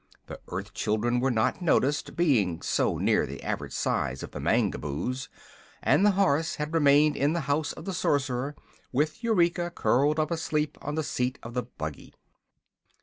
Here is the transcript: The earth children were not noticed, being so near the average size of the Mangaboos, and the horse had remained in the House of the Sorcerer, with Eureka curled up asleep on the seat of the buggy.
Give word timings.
The 0.25 0.39
earth 0.47 0.73
children 0.73 1.19
were 1.19 1.29
not 1.29 1.61
noticed, 1.61 2.15
being 2.15 2.63
so 2.63 2.97
near 2.97 3.27
the 3.27 3.43
average 3.43 3.71
size 3.73 4.23
of 4.23 4.31
the 4.31 4.39
Mangaboos, 4.39 5.29
and 5.83 6.03
the 6.03 6.09
horse 6.17 6.55
had 6.55 6.73
remained 6.73 7.15
in 7.15 7.33
the 7.33 7.41
House 7.41 7.71
of 7.73 7.85
the 7.85 7.93
Sorcerer, 7.93 8.55
with 8.91 9.23
Eureka 9.23 9.69
curled 9.69 10.19
up 10.19 10.31
asleep 10.31 10.75
on 10.81 10.95
the 10.95 11.03
seat 11.03 11.37
of 11.43 11.53
the 11.53 11.61
buggy. 11.61 12.15